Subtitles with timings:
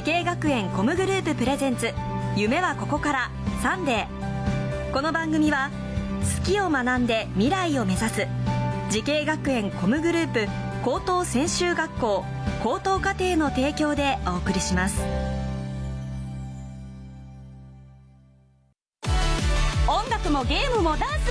[0.00, 1.92] 滋慶学園 COM グループ presents
[2.34, 3.30] 夢はここから
[3.60, 4.92] サンデー。
[4.94, 5.70] この番組は
[6.38, 8.26] 好きを学んで未来を目指す
[8.88, 10.48] 滋慶学園 COM グループ
[10.82, 12.24] 高等専修学校
[12.62, 15.02] 高等課程の提供でお送りします。
[19.86, 21.19] 音楽もゲームもダンス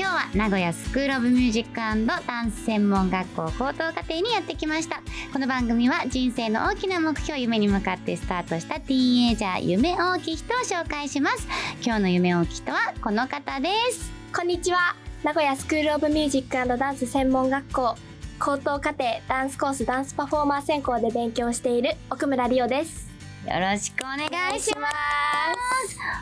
[0.00, 5.02] 今日は名古屋スクールオブミュージックダンス専門学校高等課程にやってきました。
[5.30, 11.46] この番組は人生の大きな目標夢に向かってスタートしたティーンエイジャー夢大きい人を紹介します。
[11.84, 14.10] 今日の夢大きい人はこの方です。
[14.34, 14.96] こんにちは。
[15.22, 17.94] 名古屋スクールオブミュージックダンス専門学校
[18.38, 23.10] 高等課程ダンスコースダンスパフォーマー専攻で勉強している奥村理央です。
[23.46, 24.99] よろしくお願いします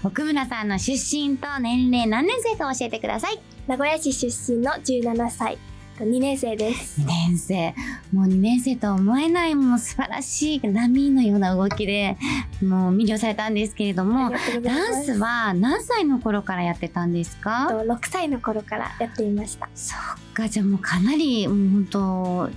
[0.04, 3.40] 奥村さんの出身と年齢何年生か教えてください。
[3.66, 5.58] 名古屋市出身の17歳
[5.98, 7.00] 2年生です。
[7.00, 7.74] 2年生。
[8.12, 12.16] もう2年生とは思えないもう素晴らしい波のような動きで
[12.62, 14.30] もう魅了されたんですけれども
[14.62, 19.68] ダンスは何歳の頃からやってたんですか？6歳の頃からやっていました。
[19.74, 19.98] そっ
[20.32, 22.50] かじゃあもうかなりもう本当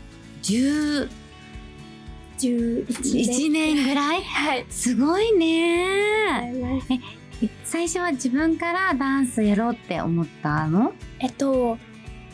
[0.44, 1.10] 10
[2.38, 3.88] 11年。
[3.88, 6.52] ぐらい、はい、すごいね。
[6.90, 7.00] え
[7.64, 10.94] 最初は自分からダンスやろうって思ったの？
[11.20, 11.78] えっと、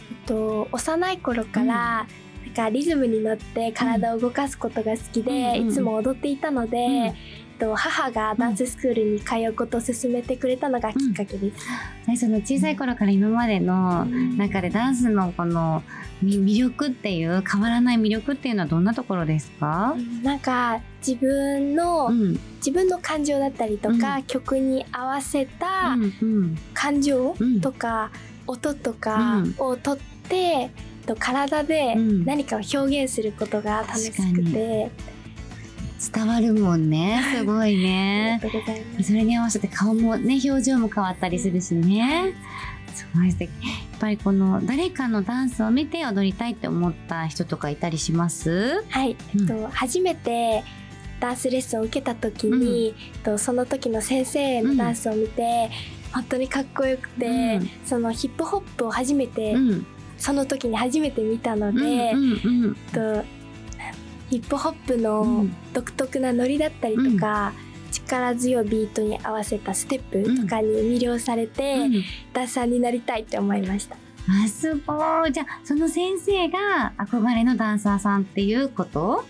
[0.09, 2.07] えっと、幼い頃から、うん、なん
[2.55, 7.13] かリズムに乗って体を動かすことが好きで、うん、いつも踊っていたので、
[7.57, 11.65] と、母がダンススクールに通うことを勧めてくれたのがきっかけです。
[12.07, 15.83] うん、その小さい頃から今までの中でダンスのこの
[16.23, 25.95] 魅力っていう変わらない魅力っていうのはどんなところですか、なんか自分の、うん、自分の感情だったりとか、うん、曲に合わせた
[26.73, 28.11] 感情とか、
[28.47, 30.71] 音とかをとって、
[31.05, 34.91] と体で何かを表現することが楽しくて。
[36.13, 37.21] 伝わるもんね。
[37.35, 38.41] すごいね。
[39.01, 42.33] それに合わせて顔もね表情も変わったりするしね。
[42.93, 43.49] すごい素敵。
[43.49, 43.55] や
[43.97, 48.83] っぱりこの誰かのダンスを見て踊りたいって思った人とかいたりします？
[48.89, 50.63] はい、えっと、初めて
[51.19, 55.69] ダンスレッスンを受けた時に、うん、とその時の先生のダンスを見て、
[56.07, 59.55] うん、本当にかっこよくて、うん、そのヒップホップを初めて、
[60.17, 62.13] その時に初めて見たので、
[62.93, 63.23] と
[64.29, 67.53] ヒップホップの独特なノリだったりとか、
[67.91, 73.95] 力強いビートに合わせたステップとかに魅了されて、うん、ダンサーになりたいって思いました。
[74.29, 75.31] あすごい。
[75.31, 79.23] じゃあその先生が憧れのダンサーさんっていうこと？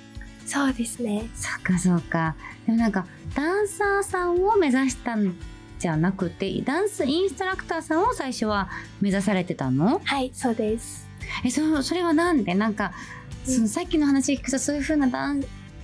[0.48, 1.30] そうですね。
[1.36, 2.36] そっかそっか。
[2.66, 5.36] でもなんかダンサーさんを目指したん
[5.78, 8.70] じゃなくてダンスインストラクターさんを最初は
[9.00, 10.02] 目指されてたの？
[10.04, 11.08] はいそうです。
[11.46, 12.56] えそそれはなんで？
[12.56, 12.94] なんか、
[13.27, 15.44] うん、そのさっきの話聞くとそういうふうなダン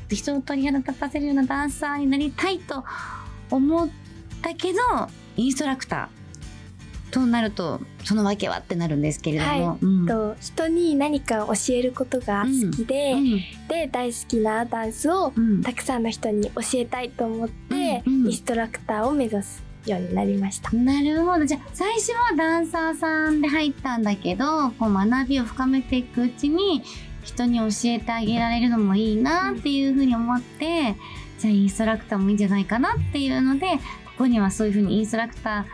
[0.09, 2.83] 人を鳥肌立たせるようなダンサーになりたいと
[3.49, 3.89] 思っ
[4.41, 4.79] たけど
[5.37, 13.19] インストラクターとなるとその訳はってなるんですけれども、はいうん、と人に何か教えることが好きで、うん。
[13.19, 15.31] うん、で大好きなダンスを
[15.63, 20.71] たくさんの人に教えたいと思って、インストラクターを目指すようになりました。
[20.71, 21.45] なるほど。
[21.45, 26.81] じゃあ最初はダンサーさんで入ったんだけどこう学びを深めていくうちに
[27.23, 30.95] 人に教えてあげられるのもいいなっていうふうに思って、
[31.39, 33.79] じゃあインストラクターもいいんじゃないかなっていうのでこ
[34.19, 35.65] こにはそういうふうにインストラクタ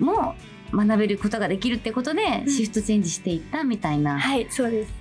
[0.00, 0.34] ーも
[0.72, 4.20] 学べることができるってことでシフトチェンジしていったみたいな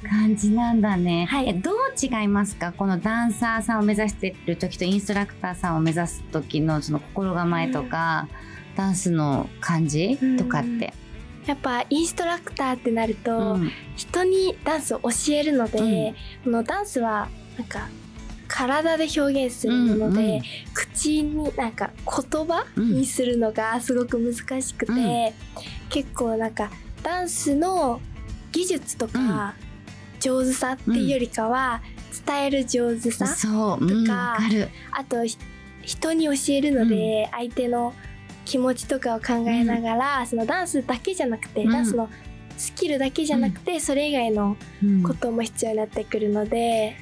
[0.08, 1.26] 感じなんだね。
[1.26, 2.72] はい、どう違いますか？
[2.72, 8.28] このダンサーさんを目指してる時とインストラクターさんを目指す時のその心構えとか、
[8.72, 10.94] うん、ダンスの感じとかって。
[11.46, 13.58] やっぱインストラクターってなると、
[13.96, 16.14] 人にダンスを教えるので、うん、
[16.44, 17.88] このダンスはなんか
[18.48, 20.42] 体で表現するもので、うんうん、
[20.74, 25.34] 口になんか言葉にするのがすごく難しくて、うん、
[25.90, 26.72] 結構なんか
[27.04, 28.02] ダンスの
[28.52, 29.54] 技術とか
[30.20, 31.82] 上手さっていうよりかは、
[32.26, 33.78] 伝える上手さと
[34.08, 34.38] か,、
[34.92, 35.18] あと
[35.82, 37.94] 人に教えるので相手の
[38.46, 42.10] 気持ちとかを考えながら、うん、そのダンスだけじゃなくて、うん、ダンスの
[42.58, 44.56] スキルだけじゃなくて、それ以外の
[45.04, 46.96] ことも必要になってくるので、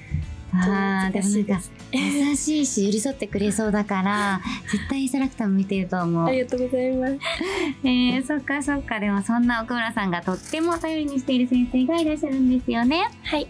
[0.55, 4.41] あーでもなんか優しいし寄り添ってくれそうだから
[4.71, 6.27] 絶対インストラクター向いてると思う。
[6.27, 7.13] ありがとうございます。
[7.83, 8.99] えー、そっかそっか。
[8.99, 13.09] でもそんな奥村さんがとっても頼りにしている先生がいらっしゃるんですよね。
[13.23, 13.47] はい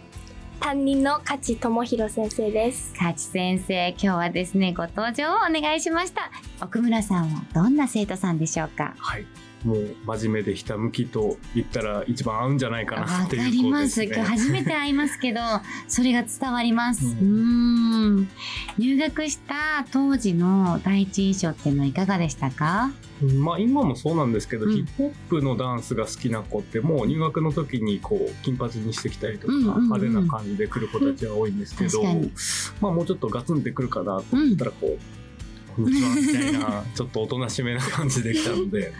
[0.63, 2.93] 担任の勝智弘先生です。
[2.93, 6.31] 勝先生今日はですねご登場をお願いしました。
[6.61, 8.93] 奥村さんはどんな生徒さんでしょうか？
[8.97, 9.25] はい。
[9.65, 13.89] もう真面目でひたむきと言ったら一番合うんじゃないかわなってかいう子でります。
[13.89, 14.05] すね。
[14.07, 15.41] 今日初めて会いますけど
[15.89, 17.07] それが伝わります。
[17.07, 18.29] ううんーん
[18.77, 22.91] 入学した当時の第一印象っていうのはいかがでしたか？
[23.39, 24.73] まあ今もそうなんですけど、うん。
[24.73, 32.03] ヒップホップのダンスが好きな子ってもう入学の時にこう金髪にしてきたりとか、派手な感じで来る子たちは多いんですけど、
[32.81, 38.91] まあもうちょっとガツンってくるかなと思ったらこう、こんにちはみたいな ちょっとおとなしめな感じで来たので、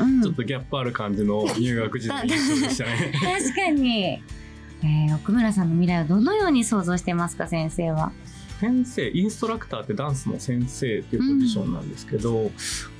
[0.00, 3.12] うんちょっとギャップある感じの入学時代でしたね。
[3.20, 8.12] 確かに、えー奥村さんの未来をどのように想像してますか先生は？
[8.60, 12.50] 先生インストラクターってダンスの先生っていうポジションなんですけど、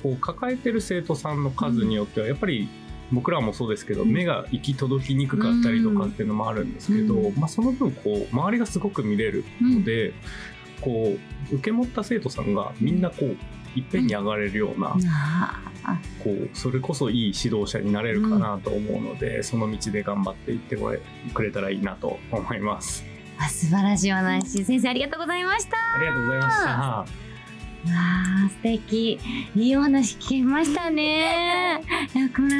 [0.01, 2.69] こう抱えてる生徒さんの数によってはやっぱり
[3.11, 4.11] 僕らもそうですけど、うん。
[4.11, 7.35] 目が行き届きにくかったりとかっていうのもあるんですけど、うん。
[7.35, 10.13] まあ、その分こう周りがすごく見れるので、
[10.81, 11.17] こ
[11.51, 13.37] う受け持った生徒さんがみんなこう
[13.75, 14.95] いっぺんに上がれるような、
[16.23, 20.77] こうそれこそいい指導者になれるかなと思うので、その道で頑張っていって
[21.33, 23.08] くれたらいいなと思います。
[23.39, 25.77] あ素晴らしいお話先生ありがとうございました。
[25.95, 26.69] ありがとうございました。
[26.69, 27.05] わ
[27.85, 29.19] あ素敵。
[29.55, 31.81] いいお話聞けましたね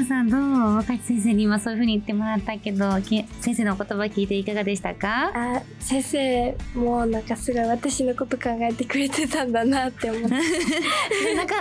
[0.09, 5.31] さんどう若地先生に今そういうふうに言ってもらったけどき先生のお言葉聞いていかがでしたか？
[5.33, 10.29] あ先生もうなんかすごい私のこと考えてくれてたんだなって思って。
[11.35, 11.59] なかっ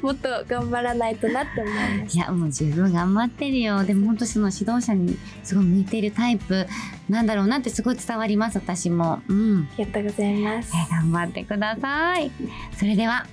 [0.00, 0.02] た？
[0.06, 3.84] もっと頑張らないとなって思いましいやもう十分頑張ってるよ。
[3.84, 6.66] でも本当その指導者にすごい向いているタイプ
[7.08, 9.20] なんだろうなってすごい伝わります私も。
[9.28, 9.66] うん。
[9.66, 10.72] たありがとうございます。
[10.74, 12.30] え頑張ってください。
[12.76, 13.26] それでは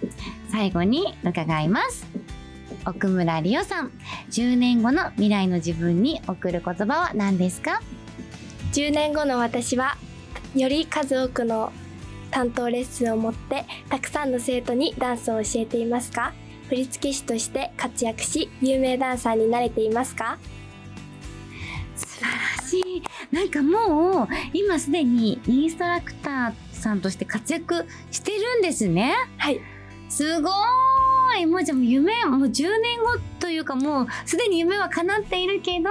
[0.51, 2.05] 最後に伺います
[2.85, 3.91] 奥村理央さん。
[4.29, 7.81] 10年後の未来の自分に送る言葉は何ですか
[8.73, 9.97] ？10年後の私は
[10.55, 11.71] より数多くの
[12.31, 16.33] 担当レッスンを持ってたくさんの生徒にダンスを教えていますか？
[16.69, 20.37] 振付師として活躍し有名ダンサーになれていますか？
[21.95, 23.03] 素晴らしい。
[23.35, 29.15] なんかもう今すでにインストラクターさんとして活躍してるんですね。
[29.37, 29.59] はい。
[30.09, 30.55] すごーい
[31.45, 35.89] もうじゃあもう夢もう10年後というかもうすでに夢は叶っているけど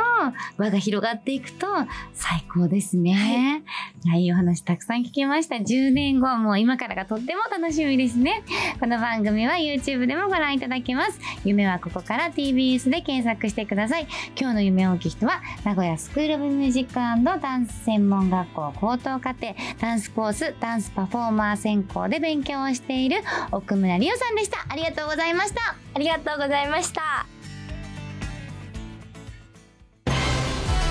[0.56, 1.66] 輪が広がっていくと
[2.14, 3.64] 最高ですね、
[4.04, 5.56] い、やいいお話たくさん聞きました。
[5.56, 8.42] 10年後はもう今からがとっても楽しみですね。
[8.78, 11.18] この番組は YouTube でもご覧いただけます。
[11.44, 14.06] 夢はここから TBS で検索してください。
[14.38, 23.16] 今日の夢大きい人は名古屋スクール・オブ・ミュージックダンス専門学校高等課程ダンスコースダンスパフォーマー専攻で勉強をしている
[23.52, 24.64] 奥村理央さんでした。
[24.68, 25.76] ありがとうございました。
[25.94, 27.26] ありがとうございました。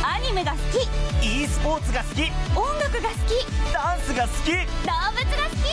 [0.03, 0.87] アニメが好き。
[1.25, 2.23] E スポーツが好き。
[2.57, 3.73] 音楽が好き。
[3.73, 4.51] ダンスが好き。
[4.51, 5.69] 動物が好き。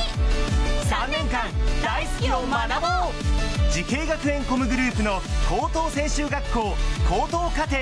[0.89, 1.49] 3年間
[1.83, 3.71] 大好きを学ぼう。
[3.71, 5.21] 滋慶学園 COM グループの
[5.51, 6.75] 高等専修学校
[7.09, 7.77] 高等課程。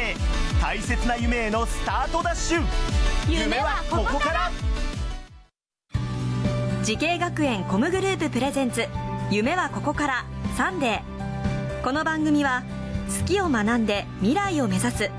[0.60, 2.64] 大切な夢へのスタートダッシュ。
[3.28, 4.50] 夢はここから。
[6.82, 8.86] 滋慶学園 COM グループ presents
[9.30, 10.24] 夢はここから。
[10.56, 11.82] サンデー。
[11.82, 12.62] この番組は
[13.20, 15.10] 好きを学んで未来を目指す。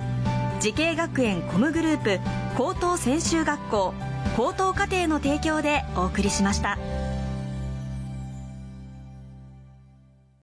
[0.60, 2.20] 滋慶学園 COM グループ
[2.56, 3.94] 高等専修学校
[4.38, 6.78] 高等課程の提供でお送りしました。